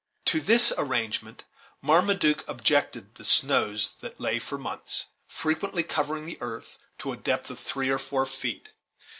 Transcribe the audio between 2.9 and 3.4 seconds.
the heavy